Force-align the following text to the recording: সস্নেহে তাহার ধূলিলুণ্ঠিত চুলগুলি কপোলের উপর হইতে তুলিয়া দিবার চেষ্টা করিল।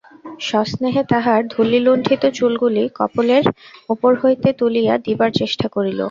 সস্নেহে 0.41 1.03
তাহার 1.11 1.41
ধূলিলুণ্ঠিত 1.53 2.23
চুলগুলি 2.37 2.83
কপোলের 2.97 3.45
উপর 3.89 4.11
হইতে 4.21 4.49
তুলিয়া 4.59 4.93
দিবার 5.05 5.31
চেষ্টা 5.39 5.67
করিল। 5.75 5.99